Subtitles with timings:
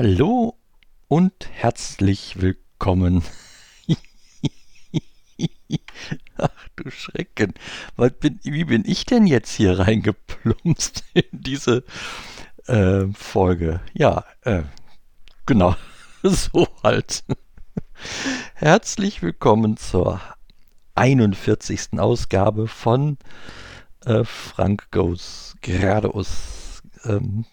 [0.00, 0.54] Hallo
[1.08, 3.24] und herzlich willkommen.
[6.36, 7.52] Ach du Schrecken.
[8.20, 11.82] Bin, wie bin ich denn jetzt hier reingeplumpst in diese
[12.68, 13.80] äh, Folge?
[13.92, 14.62] Ja, äh,
[15.46, 15.74] genau.
[16.22, 17.24] so halt.
[18.54, 20.20] Herzlich willkommen zur
[20.94, 21.98] 41.
[21.98, 23.18] Ausgabe von
[24.04, 26.84] äh, Frank Goes geradeaus.
[27.02, 27.46] Ähm,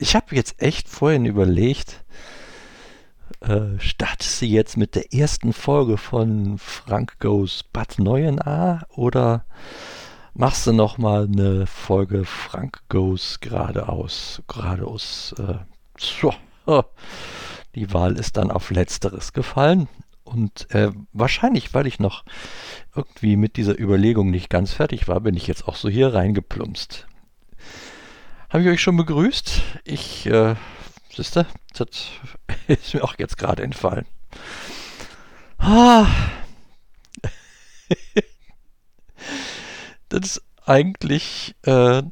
[0.00, 2.02] ich habe jetzt echt vorhin überlegt,
[3.40, 9.44] äh, startest du jetzt mit der ersten Folge von Frank Goes Bad Neuenahr oder
[10.32, 14.42] machst du nochmal eine Folge Frank Goes geradeaus?
[14.48, 15.34] Geradeaus.
[15.38, 15.58] Äh,
[15.98, 16.32] so,
[17.74, 19.86] die Wahl ist dann auf Letzteres gefallen.
[20.24, 22.24] Und äh, wahrscheinlich, weil ich noch
[22.96, 27.06] irgendwie mit dieser Überlegung nicht ganz fertig war, bin ich jetzt auch so hier reingeplumpst.
[28.50, 29.62] Habe ich euch schon begrüßt?
[29.84, 30.56] Ich, äh,
[31.14, 31.86] siehste, das
[32.66, 34.06] ist mir auch jetzt gerade entfallen.
[35.58, 36.08] Ah.
[40.08, 42.02] das ist eigentlich äh,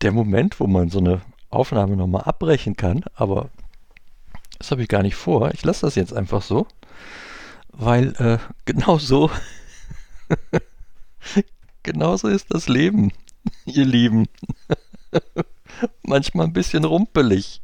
[0.00, 3.50] der Moment, wo man so eine Aufnahme nochmal abbrechen kann, aber
[4.58, 5.52] das habe ich gar nicht vor.
[5.52, 6.66] Ich lasse das jetzt einfach so,
[7.68, 9.30] weil äh, genau so,
[11.82, 13.12] genau so ist das Leben,
[13.66, 14.28] ihr Lieben
[16.14, 17.60] manchmal ein bisschen rumpelig.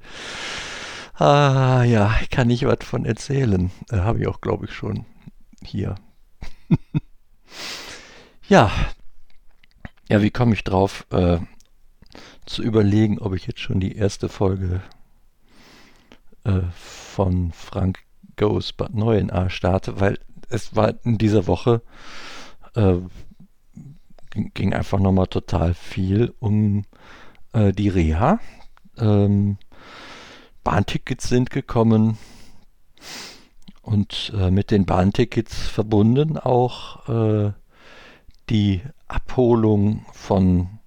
[1.14, 3.70] Ah ja, ich kann nicht was von erzählen.
[3.92, 5.04] Äh, Habe ich auch, glaube ich, schon
[5.62, 5.94] hier.
[8.48, 8.72] ja.
[10.08, 11.38] Ja, wie komme ich drauf, äh,
[12.44, 14.82] zu überlegen, ob ich jetzt schon die erste Folge
[16.42, 18.00] äh, von Frank
[18.34, 21.82] Goes Bad Neuenahr starte, weil es war in dieser Woche
[22.74, 22.96] äh,
[24.30, 26.84] ging, ging einfach nochmal total viel um
[27.52, 28.40] äh, die Reha.
[28.98, 29.58] Ähm,
[30.64, 32.18] Bahntickets sind gekommen
[33.82, 37.52] und äh, mit den Bahntickets verbunden auch äh,
[38.50, 40.80] die Abholung von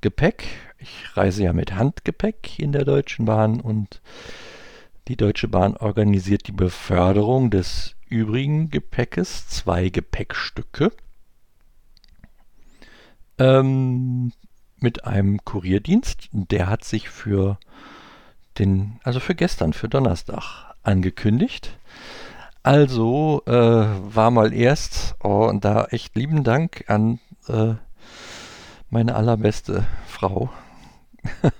[0.00, 0.44] Gepäck.
[0.78, 4.00] Ich reise ja mit Handgepäck in der Deutschen Bahn und
[5.08, 10.92] die Deutsche Bahn organisiert die Beförderung des übrigen Gepäckes, zwei Gepäckstücke.
[13.38, 14.32] Ähm,
[14.82, 16.28] mit einem Kurierdienst.
[16.32, 17.58] Der hat sich für
[18.58, 21.76] den, also für gestern, für Donnerstag angekündigt.
[22.62, 27.74] Also äh, war mal erst, oh, und da echt lieben Dank an äh,
[28.90, 30.50] meine allerbeste Frau.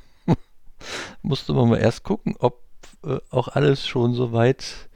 [1.22, 2.62] Musste man mal erst gucken, ob
[3.04, 4.88] äh, auch alles schon soweit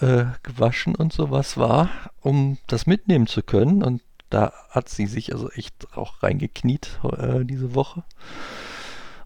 [0.00, 1.88] äh, gewaschen und sowas war,
[2.20, 3.82] um das mitnehmen zu können.
[3.82, 4.02] Und
[4.36, 8.04] da hat sie sich also echt auch reingekniet äh, diese Woche.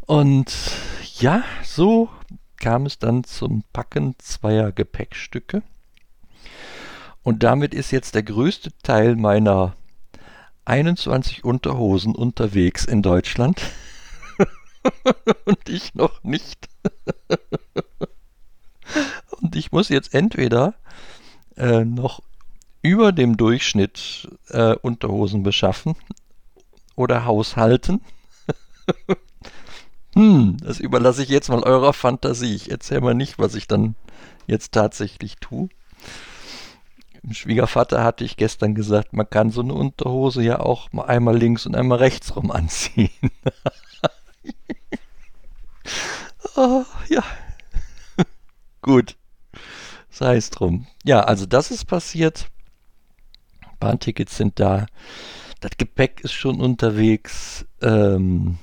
[0.02, 0.54] Und
[1.18, 2.08] ja, so
[2.58, 5.64] kam es dann zum Packen zweier Gepäckstücke.
[7.24, 9.74] Und damit ist jetzt der größte Teil meiner
[10.64, 13.60] 21 Unterhosen unterwegs in Deutschland.
[15.44, 16.68] Und ich noch nicht.
[19.40, 20.74] Und ich muss jetzt entweder
[21.56, 22.22] äh, noch
[22.82, 25.94] über dem Durchschnitt äh, Unterhosen beschaffen
[26.96, 28.00] oder haushalten.
[30.14, 32.54] hm, das überlasse ich jetzt mal eurer Fantasie.
[32.54, 33.94] Ich erzähle mal nicht, was ich dann
[34.46, 35.68] jetzt tatsächlich tue.
[37.22, 41.36] Dem Schwiegervater hatte ich gestern gesagt, man kann so eine Unterhose ja auch mal einmal
[41.36, 43.10] links und einmal rechts rum anziehen.
[46.56, 47.22] oh, ja.
[48.82, 49.16] Gut.
[50.08, 50.86] Sei es drum.
[51.04, 52.50] Ja, also das ist passiert.
[53.80, 54.86] Bahntickets sind da.
[55.60, 57.66] Das Gepäck ist schon unterwegs.
[57.82, 58.58] Ähm,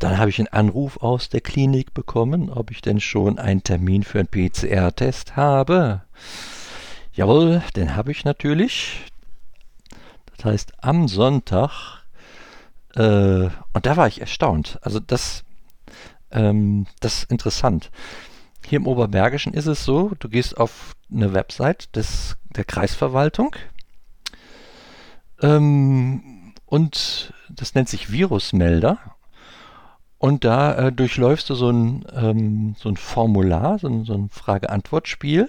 [0.00, 4.02] dann habe ich einen Anruf aus der Klinik bekommen, ob ich denn schon einen Termin
[4.02, 6.02] für einen PCR-Test habe.
[7.12, 9.04] Jawohl, den habe ich natürlich.
[10.36, 12.02] Das heißt, am Sonntag,
[12.94, 14.78] äh, und da war ich erstaunt.
[14.80, 15.44] Also das,
[16.30, 17.90] ähm, das ist interessant.
[18.66, 23.54] Hier im Oberbergischen ist es so, du gehst auf eine Website des, der Kreisverwaltung
[25.40, 28.98] ähm, und das nennt sich Virusmelder.
[30.18, 34.28] Und da äh, durchläufst du so ein, ähm, so ein Formular, so ein, so ein
[34.28, 35.48] Frage-Antwort-Spiel.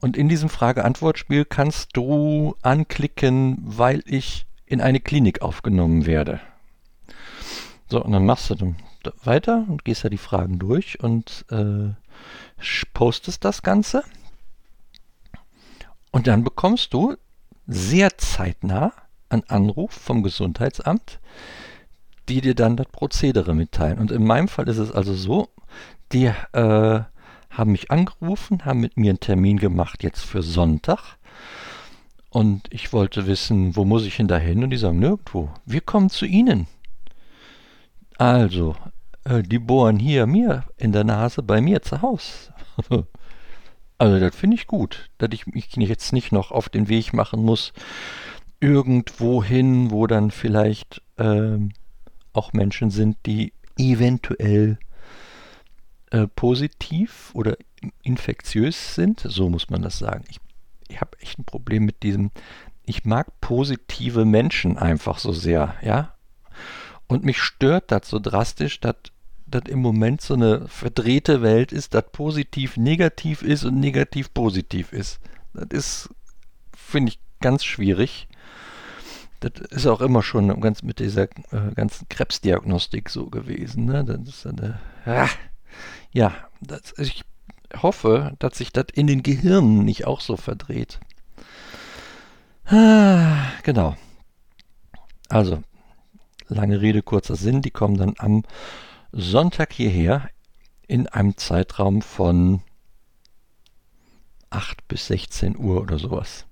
[0.00, 6.40] Und in diesem Frage-Antwort-Spiel kannst du anklicken, weil ich in eine Klinik aufgenommen werde.
[7.90, 8.76] So, und dann machst du dann
[9.24, 11.94] weiter und gehst da die Fragen durch und äh,
[12.92, 14.04] postest das Ganze.
[16.10, 17.16] Und dann bekommst du
[17.68, 18.92] sehr zeitnah
[19.28, 21.20] einen Anruf vom Gesundheitsamt,
[22.28, 23.98] die dir dann das Prozedere mitteilen.
[23.98, 25.48] Und in meinem Fall ist es also so,
[26.12, 27.00] die äh,
[27.50, 31.18] haben mich angerufen, haben mit mir einen Termin gemacht jetzt für Sonntag.
[32.30, 34.64] Und ich wollte wissen, wo muss ich denn da hin?
[34.64, 35.50] Und die sagen, nirgendwo.
[35.64, 36.66] Wir kommen zu Ihnen.
[38.16, 38.76] Also,
[39.24, 42.54] äh, die bohren hier mir in der Nase bei mir zu Hause.
[43.98, 47.44] also, das finde ich gut, dass ich mich jetzt nicht noch auf den Weg machen
[47.44, 47.72] muss,
[48.60, 51.72] irgendwo hin, wo dann vielleicht ähm,
[52.32, 54.78] auch Menschen sind, die eventuell
[56.10, 57.56] äh, positiv oder
[58.02, 59.20] infektiös sind.
[59.20, 60.24] So muss man das sagen.
[60.28, 60.38] Ich,
[60.88, 62.30] ich habe echt ein Problem mit diesem.
[62.84, 66.14] Ich mag positive Menschen einfach so sehr, ja.
[67.06, 68.96] Und mich stört das so drastisch, dass
[69.50, 74.92] das im Moment so eine verdrehte Welt ist, dass positiv negativ ist und negativ positiv
[74.92, 75.20] ist.
[75.54, 76.10] Das ist,
[76.76, 78.28] finde ich, ganz schwierig.
[79.40, 83.84] Das ist auch immer schon ganz mit dieser äh, ganzen Krebsdiagnostik so gewesen.
[83.84, 84.04] Ne?
[84.04, 85.28] Das ist eine, ah,
[86.12, 87.22] ja, das, ich
[87.76, 90.98] hoffe, dass sich das in den Gehirnen nicht auch so verdreht.
[92.66, 93.96] Ah, genau.
[95.28, 95.62] Also,
[96.48, 98.44] lange Rede, kurzer Sinn, die kommen dann am
[99.12, 100.30] Sonntag hierher
[100.86, 102.62] in einem Zeitraum von
[104.50, 106.46] 8 bis 16 Uhr oder sowas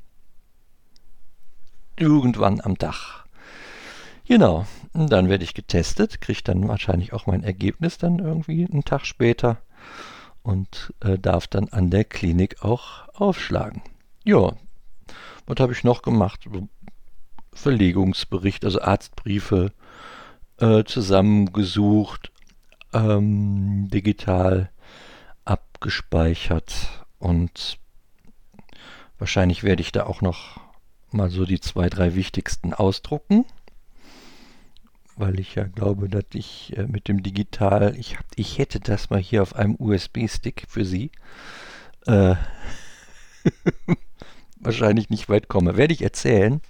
[1.97, 3.25] irgendwann am Dach.
[4.27, 9.07] Genau, dann werde ich getestet, kriege dann wahrscheinlich auch mein Ergebnis dann irgendwie einen Tag
[9.07, 9.59] später
[10.43, 13.83] und äh, darf dann an der Klinik auch aufschlagen.
[14.25, 14.53] Ja,
[15.47, 16.49] was habe ich noch gemacht?
[17.53, 19.73] Verlegungsbericht, also Arztbriefe
[20.59, 22.33] äh, zusammengesucht,
[22.97, 24.71] ähm, digital
[25.45, 27.79] abgespeichert und
[29.19, 30.61] wahrscheinlich werde ich da auch noch
[31.11, 33.45] mal so die zwei, drei wichtigsten ausdrucken,
[35.17, 39.11] weil ich ja glaube, dass ich äh, mit dem Digital, ich, hab, ich hätte das
[39.11, 41.11] mal hier auf einem USB-Stick für Sie,
[42.07, 42.35] äh,
[44.57, 45.77] wahrscheinlich nicht weit komme.
[45.77, 46.61] Werde ich erzählen.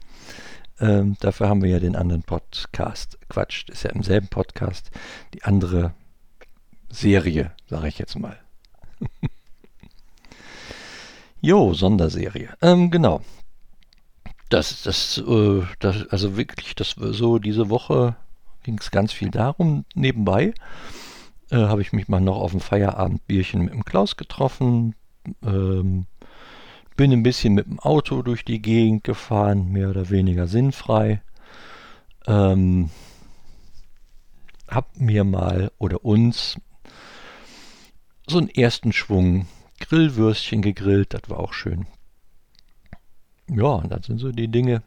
[0.78, 3.19] Ähm, dafür haben wir ja den anderen Podcast.
[3.28, 4.90] Quatsch, ist ja im selben Podcast.
[5.32, 5.94] Die andere
[6.88, 8.38] Serie, sage ich jetzt mal.
[11.40, 12.50] jo, Sonderserie.
[12.62, 13.22] Ähm, genau.
[14.48, 18.16] Das, das, äh, das, also wirklich, das so diese Woche
[18.62, 19.84] ging es ganz viel darum.
[19.94, 20.54] Nebenbei
[21.50, 24.94] äh, habe ich mich mal noch auf ein Feierabendbierchen mit dem Klaus getroffen.
[25.42, 26.06] Ähm,
[26.96, 31.20] bin ein bisschen mit dem Auto durch die Gegend gefahren, mehr oder weniger sinnfrei.
[32.26, 32.90] Ähm,
[34.68, 36.56] hab mir mal oder uns
[38.28, 39.46] so einen ersten Schwung
[39.81, 41.87] Grillwürstchen gegrillt, das war auch schön.
[43.49, 44.82] Ja, und das sind so die Dinge,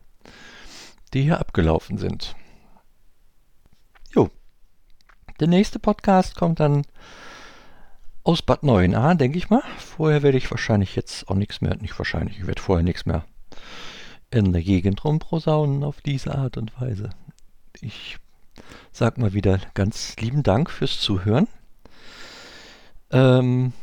[1.14, 2.36] die hier abgelaufen sind.
[4.14, 4.30] Jo.
[5.40, 6.84] Der nächste Podcast kommt dann
[8.24, 9.64] aus Bad Neuenahr, denke ich mal.
[9.78, 13.26] Vorher werde ich wahrscheinlich jetzt auch nichts mehr, nicht wahrscheinlich, ich werde vorher nichts mehr
[14.32, 17.10] in der Gegend rumprosaunen auf diese Art und Weise.
[17.82, 18.18] Ich
[18.92, 21.48] sag mal wieder ganz lieben Dank fürs Zuhören.
[23.12, 23.74] Ähm,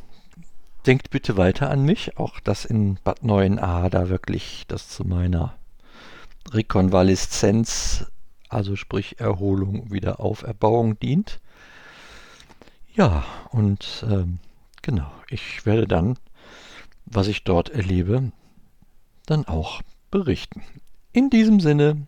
[0.87, 5.55] denkt bitte weiter an mich, auch dass in Bad 9a da wirklich das zu meiner
[6.53, 8.07] Rekonvaleszenz,
[8.49, 11.41] also sprich Erholung, wieder Auferbauung dient.
[12.95, 14.39] Ja, und ähm,
[14.83, 16.19] genau, ich werde dann,
[17.05, 18.31] was ich dort erlebe,
[19.27, 20.63] dann auch berichten.
[21.13, 22.07] In diesem Sinne,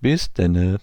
[0.00, 0.78] bis denne.